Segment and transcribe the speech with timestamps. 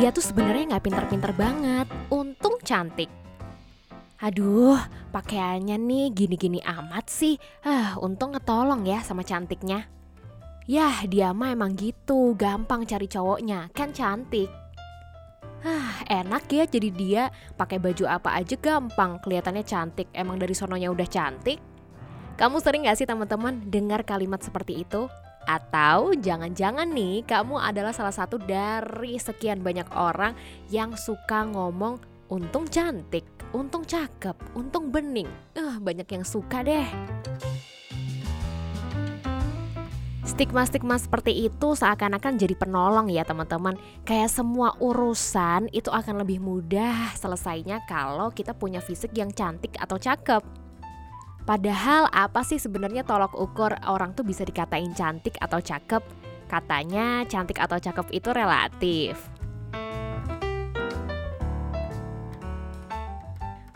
[0.00, 3.12] Dia tuh sebenarnya nggak pinter-pinter banget, untung cantik.
[4.24, 4.80] Aduh,
[5.12, 7.36] pakaiannya nih gini-gini amat sih.
[7.60, 9.92] Ah, untung ngetolong ya sama cantiknya.
[10.64, 14.48] Yah, dia mah emang gitu, gampang cari cowoknya, kan cantik.
[15.68, 17.22] Ah, enak ya jadi dia
[17.60, 20.08] pakai baju apa aja gampang, kelihatannya cantik.
[20.16, 21.60] Emang dari sononya udah cantik.
[22.40, 25.12] Kamu sering gak sih teman-teman dengar kalimat seperti itu?
[25.48, 30.36] Atau jangan-jangan nih kamu adalah salah satu dari sekian banyak orang
[30.68, 35.28] yang suka ngomong untung cantik, untung cakep, untung bening.
[35.58, 36.86] Uh, banyak yang suka deh.
[40.30, 43.76] Stigma-stigma seperti itu seakan-akan jadi penolong ya teman-teman
[44.08, 50.00] Kayak semua urusan itu akan lebih mudah selesainya kalau kita punya fisik yang cantik atau
[50.00, 50.59] cakep
[51.48, 56.02] Padahal apa sih sebenarnya tolok ukur orang tuh bisa dikatain cantik atau cakep?
[56.50, 59.30] Katanya cantik atau cakep itu relatif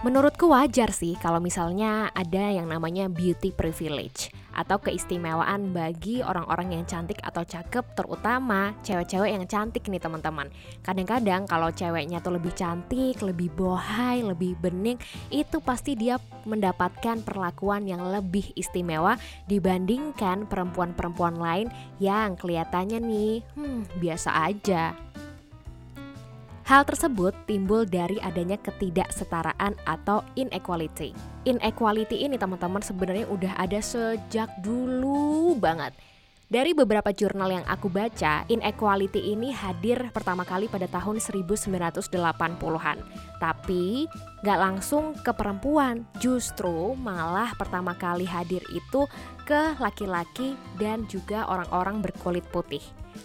[0.04, 6.84] Menurutku wajar sih kalau misalnya ada yang namanya beauty privilege atau keistimewaan bagi orang-orang yang
[6.86, 10.48] cantik atau cakep terutama cewek-cewek yang cantik nih teman-teman.
[10.80, 14.96] Kadang-kadang kalau ceweknya tuh lebih cantik, lebih bohai, lebih bening,
[15.28, 16.16] itu pasti dia
[16.46, 19.18] mendapatkan perlakuan yang lebih istimewa
[19.50, 24.94] dibandingkan perempuan-perempuan lain yang kelihatannya nih hmm biasa aja.
[26.64, 31.12] Hal tersebut timbul dari adanya ketidaksetaraan atau inequality.
[31.44, 35.92] Inequality ini teman-teman sebenarnya udah ada sejak dulu banget.
[36.48, 42.98] Dari beberapa jurnal yang aku baca, inequality ini hadir pertama kali pada tahun 1980-an.
[43.36, 44.08] Tapi
[44.44, 49.08] gak langsung ke perempuan, justru malah pertama kali hadir itu
[49.48, 52.84] ke laki-laki dan juga orang-orang berkulit putih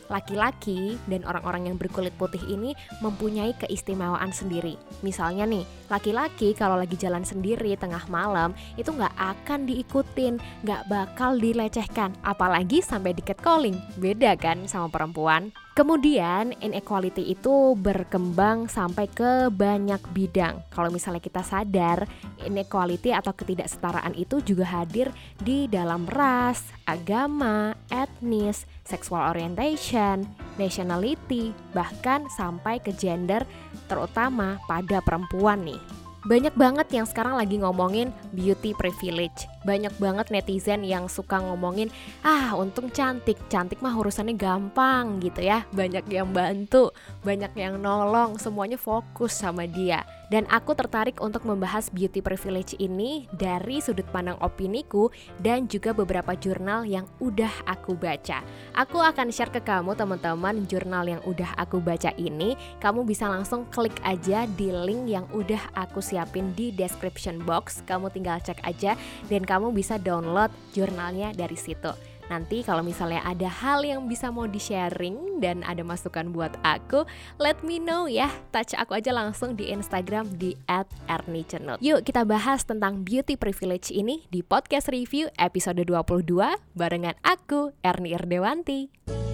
[0.09, 4.77] laki-laki dan orang-orang yang berkulit putih ini mempunyai keistimewaan sendiri.
[5.01, 11.37] Misalnya nih, laki-laki kalau lagi jalan sendiri tengah malam itu nggak akan diikutin, nggak bakal
[11.37, 13.77] dilecehkan, apalagi sampai di catcalling.
[13.97, 15.53] Beda kan sama perempuan?
[15.79, 20.59] Kemudian inequality itu berkembang sampai ke banyak bidang.
[20.67, 22.03] Kalau misalnya kita sadar,
[22.43, 25.07] inequality atau ketidaksetaraan itu juga hadir
[25.39, 30.27] di dalam ras, agama, etnis, sexual orientation,
[30.59, 33.47] nationality, bahkan sampai ke gender
[33.87, 35.98] terutama pada perempuan nih.
[36.27, 39.47] Banyak banget yang sekarang lagi ngomongin beauty privilege.
[39.63, 41.87] Banyak banget netizen yang suka ngomongin,
[42.27, 45.63] ah untung cantik, cantik mah urusannya gampang gitu ya.
[45.71, 50.07] Banyak yang bantu, banyak yang nolong, semuanya fokus sama dia.
[50.29, 55.09] Dan aku tertarik untuk membahas beauty privilege ini dari sudut pandang opiniku
[55.41, 58.45] dan juga beberapa jurnal yang udah aku baca.
[58.77, 62.53] Aku akan share ke kamu teman-teman jurnal yang udah aku baca ini.
[62.77, 67.81] Kamu bisa langsung klik aja di link yang udah aku siapin di description box.
[67.89, 68.93] Kamu tinggal cek aja
[69.33, 71.89] dan kamu bisa download jurnalnya dari situ.
[72.29, 77.03] Nanti kalau misalnya ada hal yang bisa mau di-sharing dan ada masukan buat aku,
[77.41, 78.29] let me know ya.
[78.53, 80.53] Touch aku aja langsung di Instagram di
[81.09, 81.81] @ernicenut.
[81.81, 88.13] Yuk kita bahas tentang beauty privilege ini di podcast review episode 22 barengan aku Erni
[88.13, 89.28] Irdewanti.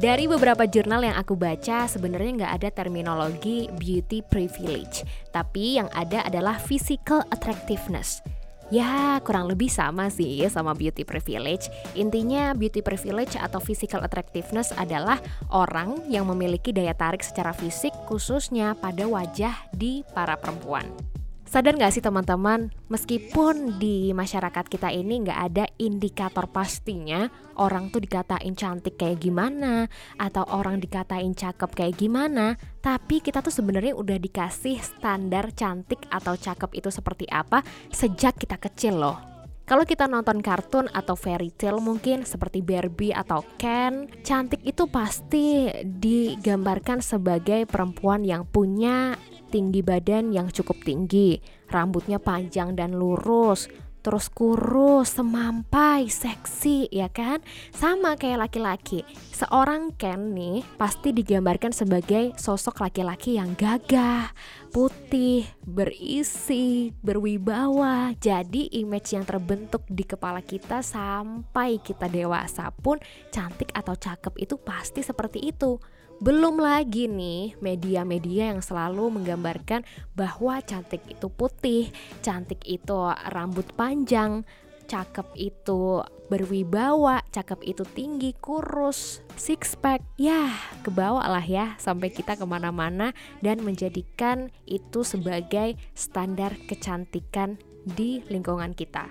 [0.00, 6.24] Dari beberapa jurnal yang aku baca, sebenarnya nggak ada terminologi beauty privilege, tapi yang ada
[6.24, 8.24] adalah physical attractiveness.
[8.72, 11.68] Ya, kurang lebih sama sih sama beauty privilege.
[11.92, 15.20] Intinya, beauty privilege atau physical attractiveness adalah
[15.52, 21.09] orang yang memiliki daya tarik secara fisik, khususnya pada wajah di para perempuan.
[21.50, 27.26] Sadar gak sih teman-teman, meskipun di masyarakat kita ini gak ada indikator pastinya
[27.58, 33.50] orang tuh dikatain cantik kayak gimana atau orang dikatain cakep kayak gimana, tapi kita tuh
[33.50, 39.18] sebenarnya udah dikasih standar cantik atau cakep itu seperti apa sejak kita kecil loh.
[39.66, 45.66] Kalau kita nonton kartun atau fairy tale mungkin seperti Barbie atau Ken, cantik itu pasti
[45.82, 49.18] digambarkan sebagai perempuan yang punya
[49.50, 53.66] tinggi badan yang cukup tinggi, rambutnya panjang dan lurus,
[54.00, 57.44] terus kurus, semampai, seksi, ya kan?
[57.70, 59.04] Sama kayak laki-laki.
[59.36, 64.32] Seorang Ken nih pasti digambarkan sebagai sosok laki-laki yang gagah,
[64.72, 68.16] putih, berisi, berwibawa.
[68.16, 74.56] Jadi image yang terbentuk di kepala kita sampai kita dewasa pun cantik atau cakep itu
[74.60, 75.76] pasti seperti itu
[76.20, 81.88] Belum lagi nih media-media yang selalu menggambarkan bahwa cantik itu putih,
[82.20, 84.44] cantik itu rambut panjang,
[84.84, 90.52] cakep itu berwibawa, cakep itu tinggi, kurus, six pack, ya
[90.84, 97.56] kebawa lah ya sampai kita ke mana-mana dan menjadikan itu sebagai standar kecantikan
[97.88, 99.08] di lingkungan kita.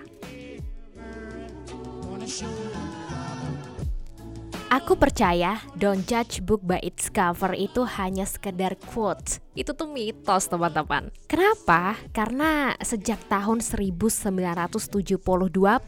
[4.70, 9.42] Aku percaya don't judge book by its cover itu hanya sekedar quotes.
[9.58, 11.10] Itu tuh mitos teman-teman.
[11.26, 11.98] Kenapa?
[12.14, 15.18] Karena sejak tahun 1972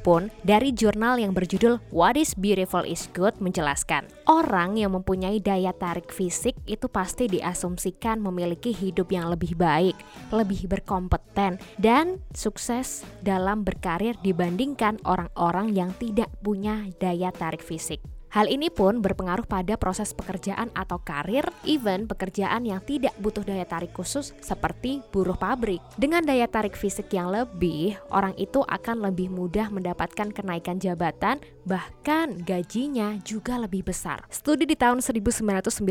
[0.03, 5.71] pun dari jurnal yang berjudul What is Beautiful is Good menjelaskan orang yang mempunyai daya
[5.71, 9.95] tarik fisik itu pasti diasumsikan memiliki hidup yang lebih baik,
[10.35, 18.03] lebih berkompeten, dan sukses dalam berkarir dibandingkan orang-orang yang tidak punya daya tarik fisik.
[18.33, 23.69] Hal ini pun berpengaruh pada proses pekerjaan atau karir, even pekerjaan yang tidak butuh daya
[23.69, 25.85] tarik khusus seperti buruh pabrik.
[26.01, 32.41] Dengan daya tarik fisik yang lebih, orang itu akan lebih mudah mendapatkan kenaikan jabatan, bahkan
[32.41, 34.25] gajinya juga lebih besar.
[34.33, 35.85] Studi di tahun 1994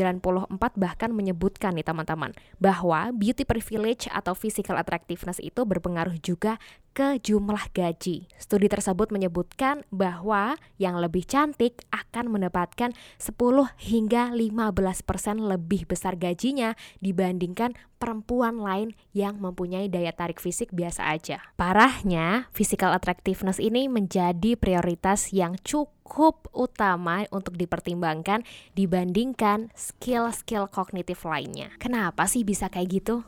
[0.74, 6.58] bahkan menyebutkan nih teman-teman, bahwa beauty privilege atau physical attractiveness itu berpengaruh juga
[6.92, 8.28] ke jumlah gaji.
[8.36, 13.36] Studi tersebut menyebutkan bahwa yang lebih cantik akan mendapatkan 10
[13.76, 16.72] hingga 15% lebih besar gajinya
[17.04, 21.38] dibandingkan perempuan lain yang mempunyai daya tarik fisik biasa aja.
[21.54, 28.42] Parahnya, physical attractiveness ini menjadi prioritas yang cukup utama untuk dipertimbangkan
[28.74, 31.70] dibandingkan skill-skill kognitif lainnya.
[31.78, 33.22] Kenapa sih bisa kayak gitu?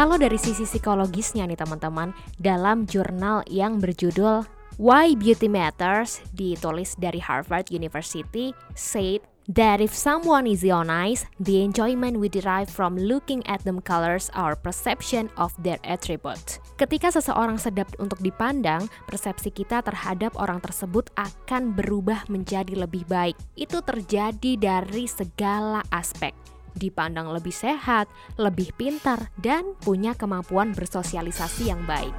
[0.00, 4.48] Kalau dari sisi psikologisnya nih teman-teman, dalam jurnal yang berjudul
[4.80, 9.20] Why Beauty Matters ditulis dari Harvard University said
[9.52, 14.56] that if someone is ionized, the enjoyment we derive from looking at them colors our
[14.56, 16.64] perception of their attribute.
[16.80, 23.36] Ketika seseorang sedap untuk dipandang, persepsi kita terhadap orang tersebut akan berubah menjadi lebih baik.
[23.52, 26.32] Itu terjadi dari segala aspek
[26.80, 28.08] dipandang lebih sehat,
[28.40, 32.16] lebih pintar, dan punya kemampuan bersosialisasi yang baik.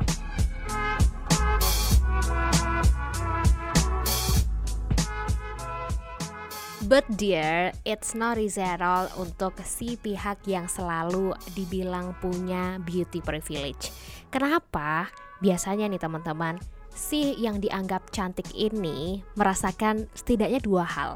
[6.91, 13.23] But dear, it's not easy at all untuk si pihak yang selalu dibilang punya beauty
[13.23, 13.95] privilege.
[14.27, 15.07] Kenapa?
[15.39, 16.59] Biasanya nih teman-teman,
[16.91, 21.11] si yang dianggap cantik ini merasakan setidaknya dua hal.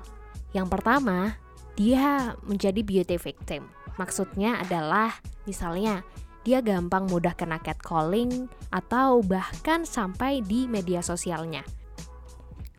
[0.56, 1.36] Yang pertama,
[1.76, 3.68] dia menjadi beauty victim.
[3.96, 5.16] Maksudnya adalah
[5.48, 6.04] misalnya
[6.46, 11.64] dia gampang mudah kena catcalling atau bahkan sampai di media sosialnya.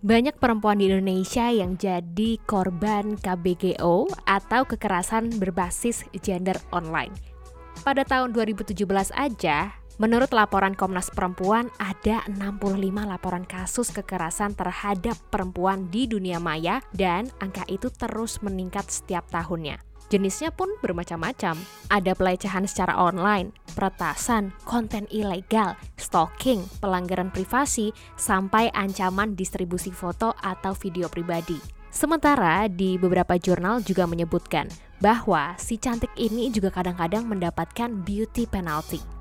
[0.07, 7.11] Banyak perempuan di Indonesia yang jadi korban KBGO atau kekerasan berbasis gender online.
[7.83, 8.87] Pada tahun 2017
[9.19, 12.69] aja, Menurut laporan Komnas Perempuan, ada 65
[13.09, 19.81] laporan kasus kekerasan terhadap perempuan di dunia maya dan angka itu terus meningkat setiap tahunnya.
[20.13, 21.57] Jenisnya pun bermacam-macam.
[21.89, 30.77] Ada pelecehan secara online, peretasan, konten ilegal, stalking, pelanggaran privasi, sampai ancaman distribusi foto atau
[30.77, 31.57] video pribadi.
[31.89, 34.69] Sementara di beberapa jurnal juga menyebutkan
[35.01, 39.16] bahwa si cantik ini juga kadang-kadang mendapatkan beauty penalty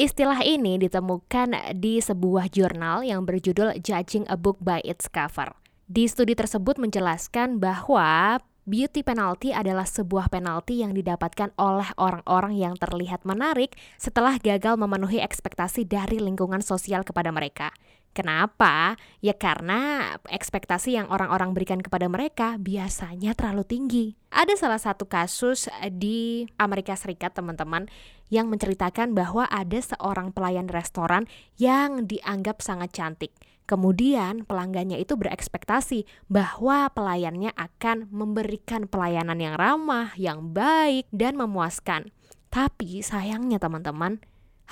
[0.00, 5.52] Istilah ini ditemukan di sebuah jurnal yang berjudul Judging a Book by Its Cover.
[5.92, 12.80] Di studi tersebut menjelaskan bahwa beauty penalty adalah sebuah penalti yang didapatkan oleh orang-orang yang
[12.80, 17.68] terlihat menarik setelah gagal memenuhi ekspektasi dari lingkungan sosial kepada mereka.
[18.10, 18.98] Kenapa?
[19.22, 24.06] Ya karena ekspektasi yang orang-orang berikan kepada mereka biasanya terlalu tinggi.
[24.34, 27.86] Ada salah satu kasus di Amerika Serikat, teman-teman,
[28.30, 33.30] yang menceritakan bahwa ada seorang pelayan restoran yang dianggap sangat cantik.
[33.70, 42.10] Kemudian pelanggannya itu berekspektasi bahwa pelayannya akan memberikan pelayanan yang ramah, yang baik, dan memuaskan.
[42.50, 44.18] Tapi sayangnya teman-teman,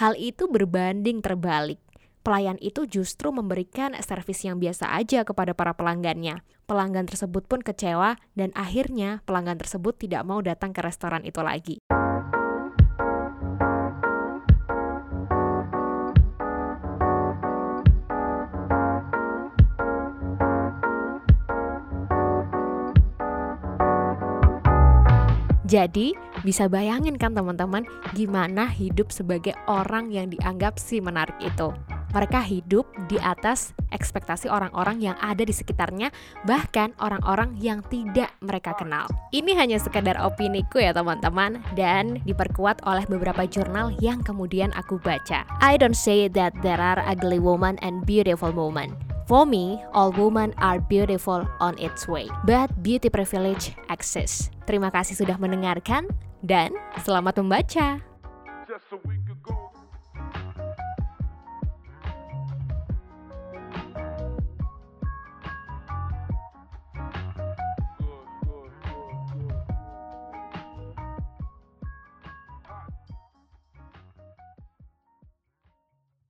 [0.02, 1.78] hal itu berbanding terbalik
[2.28, 6.44] pelayan itu justru memberikan servis yang biasa aja kepada para pelanggannya.
[6.68, 11.80] Pelanggan tersebut pun kecewa dan akhirnya pelanggan tersebut tidak mau datang ke restoran itu lagi.
[25.68, 26.12] Jadi,
[26.44, 31.72] bisa bayangin kan teman-teman gimana hidup sebagai orang yang dianggap si menarik itu.
[32.08, 36.08] Mereka hidup di atas ekspektasi orang-orang yang ada di sekitarnya,
[36.48, 39.08] bahkan orang-orang yang tidak mereka kenal.
[39.32, 44.96] Ini hanya sekedar opini ku ya teman-teman, dan diperkuat oleh beberapa jurnal yang kemudian aku
[45.00, 45.44] baca.
[45.60, 48.96] I don't say that there are ugly women and beautiful women.
[49.28, 54.48] For me, all women are beautiful on its way, but beauty privilege exists.
[54.64, 56.08] Terima kasih sudah mendengarkan,
[56.40, 56.72] dan
[57.04, 58.00] selamat membaca.